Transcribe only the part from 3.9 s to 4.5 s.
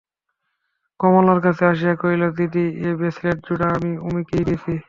উমিকেই